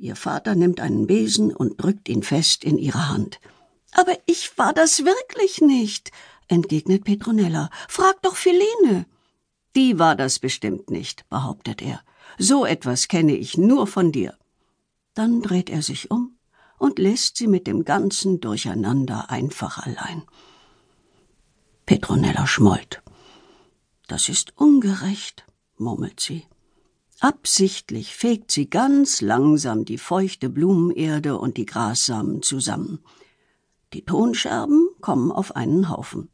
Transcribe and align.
Ihr 0.00 0.16
Vater 0.16 0.54
nimmt 0.54 0.80
einen 0.80 1.06
Besen 1.06 1.54
und 1.54 1.76
drückt 1.76 2.08
ihn 2.08 2.22
fest 2.22 2.64
in 2.64 2.78
ihre 2.78 3.10
Hand. 3.10 3.38
Aber 3.92 4.16
ich 4.24 4.56
war 4.56 4.72
das 4.72 5.04
wirklich 5.04 5.60
nicht, 5.60 6.10
entgegnet 6.48 7.04
Petronella. 7.04 7.68
Frag 7.86 8.22
doch 8.22 8.34
Philine. 8.34 9.04
Die 9.76 9.98
war 9.98 10.16
das 10.16 10.38
bestimmt 10.38 10.90
nicht, 10.90 11.28
behauptet 11.28 11.82
er. 11.82 12.00
So 12.38 12.64
etwas 12.64 13.08
kenne 13.08 13.36
ich 13.36 13.58
nur 13.58 13.86
von 13.86 14.10
dir. 14.10 14.38
Dann 15.12 15.42
dreht 15.42 15.68
er 15.68 15.82
sich 15.82 16.10
um 16.10 16.38
und 16.78 16.98
lässt 16.98 17.36
sie 17.36 17.46
mit 17.46 17.66
dem 17.66 17.84
ganzen 17.84 18.40
Durcheinander 18.40 19.28
einfach 19.28 19.76
allein. 19.76 20.22
Petronella 21.84 22.46
schmollt. 22.46 23.02
Das 24.08 24.30
ist 24.30 24.56
ungerecht, 24.56 25.44
murmelt 25.76 26.20
sie. 26.20 26.46
Absichtlich 27.20 28.16
fegt 28.16 28.50
sie 28.50 28.70
ganz 28.70 29.20
langsam 29.20 29.84
die 29.84 29.98
feuchte 29.98 30.48
Blumenerde 30.48 31.38
und 31.38 31.58
die 31.58 31.66
Grassamen 31.66 32.42
zusammen. 32.42 33.00
Die 33.92 34.06
Tonscherben 34.06 34.88
kommen 35.02 35.30
auf 35.30 35.54
einen 35.54 35.90
Haufen. 35.90 36.30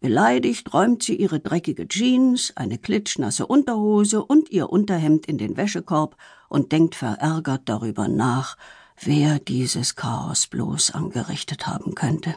Beleidigt 0.00 0.74
räumt 0.74 1.04
sie 1.04 1.14
ihre 1.14 1.38
dreckige 1.38 1.86
Jeans, 1.86 2.52
eine 2.56 2.78
klitschnasse 2.78 3.46
Unterhose 3.46 4.24
und 4.24 4.50
ihr 4.50 4.70
Unterhemd 4.70 5.26
in 5.26 5.38
den 5.38 5.56
Wäschekorb 5.56 6.16
und 6.48 6.72
denkt 6.72 6.96
verärgert 6.96 7.62
darüber 7.68 8.08
nach, 8.08 8.56
wer 9.00 9.38
dieses 9.38 9.94
Chaos 9.94 10.48
bloß 10.48 10.90
angerichtet 10.90 11.68
haben 11.68 11.94
könnte. 11.94 12.34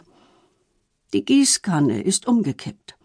Die 1.14 1.26
Gießkanne 1.26 2.04
ist 2.04 2.28
umgekippt. 2.28 2.98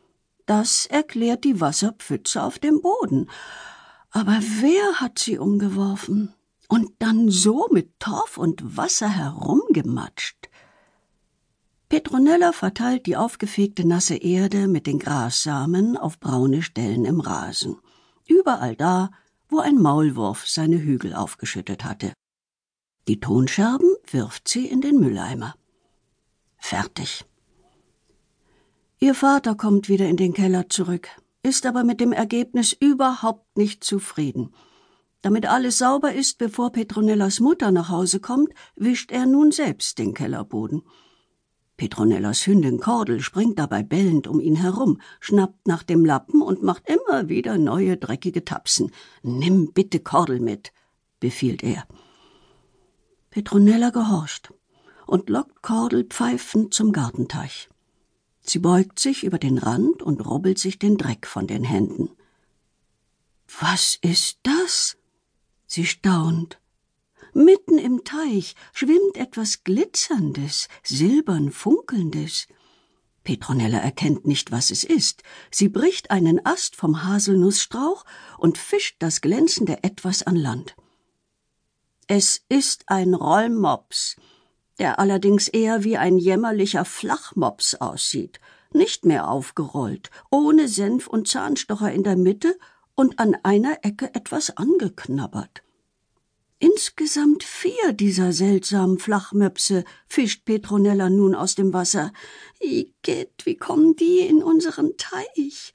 Das 0.45 0.85
erklärt 0.85 1.45
die 1.45 1.61
Wasserpfütze 1.61 2.43
auf 2.43 2.59
dem 2.59 2.83
Boden, 2.83 3.29
aber 4.17 4.41
wer 4.41 4.95
hat 4.95 5.19
sie 5.19 5.37
umgeworfen? 5.37 6.33
Und 6.69 6.91
dann 7.01 7.29
so 7.29 7.69
mit 7.71 8.01
Torf 8.01 8.39
und 8.39 8.79
Wasser 8.79 9.11
herumgematscht? 9.11 10.49
Petronella 11.91 12.53
verteilt 12.53 13.05
die 13.05 13.19
aufgefegte 13.19 13.87
nasse 13.87 14.17
Erde 14.17 14.69
mit 14.69 14.87
den 14.87 14.99
Grassamen 14.99 15.99
auf 15.99 16.19
braune 16.19 16.63
Stellen 16.63 17.05
im 17.05 17.21
Rasen. 17.21 17.77
Überall 18.27 18.75
da, 18.75 19.11
wo 19.51 19.59
ein 19.59 19.77
Maulwurf 19.77 20.49
seine 20.49 20.79
Hügel 20.79 21.13
aufgeschüttet 21.13 21.85
hatte. 21.85 22.15
Die 23.09 23.21
Tonscherben 23.21 23.95
wirft 24.11 24.49
sie 24.49 24.65
in 24.67 24.81
den 24.81 24.99
Mülleimer. 24.99 25.57
Fertig. 26.57 27.27
Ihr 28.99 29.15
Vater 29.15 29.57
kommt 29.57 29.91
wieder 29.91 30.09
in 30.09 30.17
den 30.17 30.33
Keller 30.33 30.71
zurück 30.71 31.11
ist 31.47 31.65
aber 31.65 31.85
mit 31.85 32.01
dem 32.01 32.13
Ergebnis 32.13 32.73
überhaupt 32.73 33.57
nicht 33.57 33.85
zufrieden. 33.85 34.53
Damit 35.23 35.47
alles 35.47 35.79
sauber 35.79 36.13
ist, 36.13 36.39
bevor 36.39 36.73
Petronellas 36.73 37.39
Mutter 37.41 37.71
nach 37.71 37.89
Hause 37.89 38.19
kommt, 38.21 38.53
wischt 38.75 39.13
er 39.13 39.27
nun 39.27 39.53
selbst 39.53 39.99
den 39.99 40.13
Kellerboden. 40.13 40.83
Petronellas 41.77 42.47
Hündin 42.47 42.81
Kordel 42.81 43.21
springt 43.21 43.59
dabei 43.61 43.83
bellend 43.85 44.27
um 44.27 44.41
ihn 44.41 44.57
herum, 44.57 45.01
schnappt 45.21 45.69
nach 45.69 45.85
dem 45.85 46.05
Lappen 46.05 46.43
und 46.43 46.63
macht 46.63 46.89
immer 46.89 47.29
wieder 47.29 47.59
neue 47.59 47.97
dreckige 47.97 48.45
Tapsen. 48.45 48.91
Nimm 49.23 49.73
bitte 49.73 50.01
Kordel 50.01 50.41
mit, 50.41 50.73
befiehlt 51.21 51.63
er. 51.63 51.87
Petronella 53.31 53.91
gehorcht 53.91 54.53
und 55.07 55.31
lockt 55.31 55.63
Kordel 55.63 56.05
pfeifend 56.05 56.75
zum 56.75 56.93
Gartenteich. 56.93 57.69
Sie 58.47 58.61
beugt 58.61 58.99
sich 59.01 59.25
über 59.25 59.39
den 59.39 59.59
Rand 59.59 60.03
und 60.03 60.25
rubbelt 60.25 60.59
sich 60.59 60.79
den 60.79 60.97
Dreck 60.97 61.27
von 61.27 61.47
den 61.47 61.65
Händen. 61.65 62.11
Was 63.61 63.99
ist 64.01 64.39
das? 64.45 64.97
Sie 65.67 65.85
staunt. 65.85 66.61
Mitten 67.35 67.77
im 67.79 68.05
Teich 68.05 68.55
schwimmt 68.73 69.17
etwas 69.17 69.65
Glitzerndes, 69.65 70.69
silbern 70.83 71.51
funkelndes. 71.51 72.47
Petronella 73.25 73.79
erkennt 73.79 74.27
nicht, 74.27 74.53
was 74.53 74.71
es 74.71 74.85
ist. 74.85 75.25
Sie 75.51 75.69
bricht 75.69 76.13
einen 76.13 76.47
Ast 76.47 76.77
vom 76.77 77.03
Haselnussstrauch 77.03 78.05
und 78.39 78.57
fischt 78.57 78.97
das 79.01 79.21
glänzende 79.21 79.83
Etwas 79.83 80.23
an 80.23 80.37
Land. 80.37 80.77
Es 82.07 82.45
ist 82.49 82.85
ein 82.87 83.15
Rollmops, 83.15 84.15
der 84.79 84.99
allerdings 84.99 85.49
eher 85.49 85.85
wie 85.85 85.97
ein 85.97 86.19
jämmerlicher 86.19 86.85
Flachmops 86.85 87.77
aussieht, 87.77 88.41
nicht 88.73 89.05
mehr 89.05 89.29
aufgerollt, 89.29 90.11
ohne 90.31 90.69
Senf 90.69 91.07
und 91.07 91.29
Zahnstocher 91.29 91.93
in 91.93 92.03
der 92.03 92.17
Mitte 92.17 92.59
und 92.95 93.19
an 93.19 93.37
einer 93.43 93.79
Ecke 93.83 94.15
etwas 94.15 94.57
angeknabbert. 94.57 95.63
Insgesamt 96.59 97.45
vier 97.45 97.93
dieser 97.93 98.33
seltsamen 98.33 98.99
Flachmöpse 98.99 99.85
fischt 100.09 100.47
Petronella 100.47 101.11
nun 101.11 101.35
aus 101.35 101.55
dem 101.55 101.75
Wasser. 101.75 102.13
Igitt, 102.61 103.45
wie 103.45 103.57
kommen 103.57 103.95
die 103.97 104.21
in 104.21 104.43
unseren 104.43 104.97
Teich? 104.97 105.75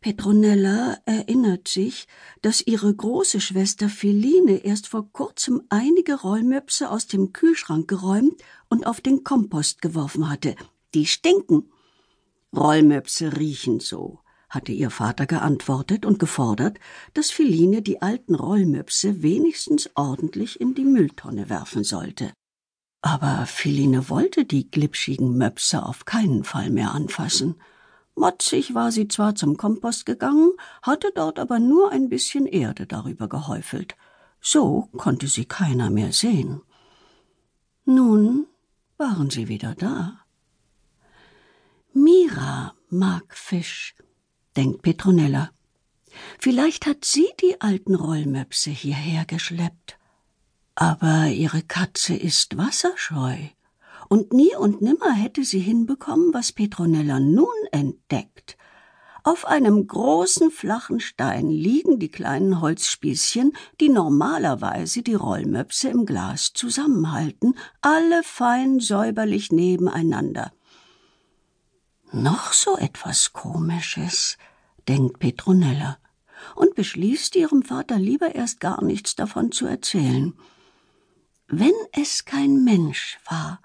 Petronella 0.00 0.98
erinnert 1.06 1.66
sich, 1.66 2.06
dass 2.40 2.64
ihre 2.64 2.94
große 2.94 3.40
Schwester 3.40 3.88
Philine 3.88 4.64
erst 4.64 4.86
vor 4.86 5.12
kurzem 5.12 5.62
einige 5.70 6.20
Rollmöpse 6.20 6.88
aus 6.90 7.08
dem 7.08 7.32
Kühlschrank 7.32 7.88
geräumt 7.88 8.40
und 8.68 8.86
auf 8.86 9.00
den 9.00 9.24
Kompost 9.24 9.82
geworfen 9.82 10.30
hatte. 10.30 10.54
Die 10.94 11.06
stinken. 11.06 11.72
Rollmöpse 12.56 13.36
riechen 13.36 13.80
so, 13.80 14.20
hatte 14.48 14.70
ihr 14.70 14.90
Vater 14.90 15.26
geantwortet 15.26 16.06
und 16.06 16.20
gefordert, 16.20 16.78
dass 17.14 17.32
Philine 17.32 17.82
die 17.82 18.00
alten 18.00 18.36
Rollmöpse 18.36 19.22
wenigstens 19.22 19.90
ordentlich 19.96 20.60
in 20.60 20.74
die 20.74 20.84
Mülltonne 20.84 21.50
werfen 21.50 21.82
sollte. 21.82 22.32
Aber 23.02 23.46
Philine 23.46 24.08
wollte 24.08 24.44
die 24.44 24.70
glitschigen 24.70 25.36
Möpse 25.36 25.84
auf 25.84 26.04
keinen 26.04 26.44
Fall 26.44 26.70
mehr 26.70 26.92
anfassen. 26.92 27.56
Motzig 28.18 28.74
war 28.74 28.90
sie 28.90 29.06
zwar 29.06 29.36
zum 29.36 29.56
Kompost 29.56 30.04
gegangen, 30.04 30.50
hatte 30.82 31.12
dort 31.14 31.38
aber 31.38 31.60
nur 31.60 31.92
ein 31.92 32.08
bisschen 32.08 32.46
Erde 32.46 32.86
darüber 32.86 33.28
gehäufelt. 33.28 33.94
So 34.40 34.88
konnte 34.96 35.28
sie 35.28 35.44
keiner 35.44 35.88
mehr 35.88 36.12
sehen. 36.12 36.62
Nun 37.84 38.46
waren 38.96 39.30
sie 39.30 39.46
wieder 39.46 39.74
da. 39.74 40.24
Mira 41.92 42.74
mag 42.90 43.36
Fisch, 43.36 43.94
denkt 44.56 44.82
Petronella. 44.82 45.50
Vielleicht 46.40 46.86
hat 46.86 47.04
sie 47.04 47.28
die 47.40 47.60
alten 47.60 47.94
Rollmöpse 47.94 48.70
hierher 48.70 49.26
geschleppt. 49.26 49.96
Aber 50.74 51.28
ihre 51.28 51.62
Katze 51.62 52.14
ist 52.16 52.56
wasserscheu 52.56 53.48
und 54.08 54.32
nie 54.32 54.54
und 54.56 54.82
nimmer 54.82 55.12
hätte 55.12 55.44
sie 55.44 55.60
hinbekommen, 55.60 56.32
was 56.32 56.52
Petronella 56.52 57.20
nun 57.20 57.46
entdeckt. 57.72 58.56
Auf 59.24 59.46
einem 59.46 59.86
großen 59.86 60.50
flachen 60.50 61.00
Stein 61.00 61.50
liegen 61.50 61.98
die 61.98 62.10
kleinen 62.10 62.60
Holzspießchen, 62.60 63.52
die 63.80 63.90
normalerweise 63.90 65.02
die 65.02 65.14
Rollmöpse 65.14 65.88
im 65.88 66.06
Glas 66.06 66.52
zusammenhalten, 66.54 67.54
alle 67.82 68.22
fein 68.22 68.80
säuberlich 68.80 69.52
nebeneinander. 69.52 70.52
Noch 72.10 72.54
so 72.54 72.78
etwas 72.78 73.34
Komisches, 73.34 74.38
denkt 74.88 75.18
Petronella 75.18 75.98
und 76.54 76.74
beschließt 76.74 77.36
ihrem 77.36 77.62
Vater 77.62 77.98
lieber 77.98 78.34
erst 78.34 78.60
gar 78.60 78.82
nichts 78.82 79.14
davon 79.14 79.52
zu 79.52 79.66
erzählen. 79.66 80.32
Wenn 81.48 81.74
es 81.92 82.24
kein 82.24 82.64
Mensch 82.64 83.18
war, 83.28 83.60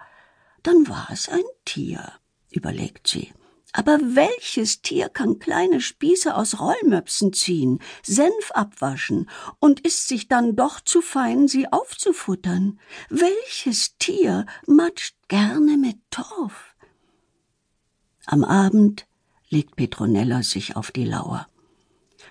dann 0.63 0.87
war 0.87 1.07
es 1.11 1.29
ein 1.29 1.43
Tier, 1.65 2.11
überlegt 2.49 3.07
sie. 3.07 3.33
Aber 3.75 3.99
welches 4.01 4.83
Tier 4.83 5.09
kann 5.09 5.39
kleine 5.39 5.81
Spieße 5.81 6.35
aus 6.35 6.59
Rollmöpsen 6.59 7.33
ziehen, 7.33 7.79
Senf 8.03 8.51
abwaschen 8.53 9.27
und 9.59 9.79
ist 9.79 10.07
sich 10.07 10.27
dann 10.27 10.55
doch 10.55 10.79
zu 10.79 11.01
fein, 11.01 11.47
sie 11.47 11.71
aufzufuttern? 11.71 12.79
Welches 13.09 13.97
Tier 13.97 14.45
matscht 14.67 15.15
gerne 15.27 15.77
mit 15.77 15.97
Torf? 16.11 16.75
Am 18.27 18.43
Abend 18.43 19.07
legt 19.49 19.75
Petronella 19.75 20.43
sich 20.43 20.75
auf 20.75 20.91
die 20.91 21.05
Lauer. 21.05 21.47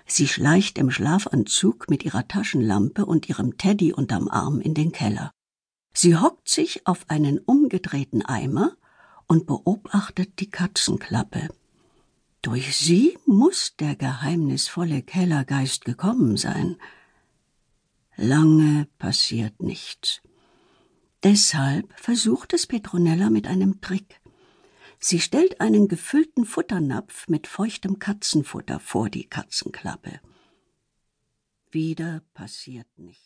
Sie 0.05 0.27
schleicht 0.27 0.77
im 0.77 0.91
Schlafanzug 0.91 1.89
mit 1.89 2.03
ihrer 2.03 2.27
Taschenlampe 2.27 3.05
und 3.05 3.27
ihrem 3.27 3.57
Teddy 3.57 3.93
unterm 3.93 4.29
Arm 4.29 4.61
in 4.61 4.73
den 4.73 4.93
Keller. 4.93 5.31
Sie 5.93 6.17
hockt 6.17 6.49
sich 6.49 6.87
auf 6.87 7.09
einen 7.09 7.39
umgedrehten 7.39 8.23
Eimer 8.23 8.75
und 9.27 9.45
beobachtet 9.45 10.39
die 10.39 10.49
Katzenklappe. 10.49 11.49
Durch 12.41 12.75
sie 12.75 13.17
muss 13.25 13.75
der 13.77 13.95
geheimnisvolle 13.95 15.01
Kellergeist 15.01 15.85
gekommen 15.85 16.35
sein. 16.35 16.77
Lange 18.15 18.87
passiert 18.97 19.61
nichts. 19.61 20.21
Deshalb 21.23 21.93
versucht 21.97 22.53
es 22.53 22.67
Petronella 22.67 23.29
mit 23.29 23.47
einem 23.47 23.79
Trick. 23.79 24.19
Sie 24.99 25.21
stellt 25.21 25.61
einen 25.61 25.87
gefüllten 25.87 26.45
Futternapf 26.45 27.27
mit 27.27 27.47
feuchtem 27.47 27.99
Katzenfutter 27.99 28.79
vor 28.79 29.09
die 29.09 29.25
Katzenklappe. 29.25 30.19
Wieder 31.71 32.23
passiert 32.33 32.87
nichts. 32.97 33.23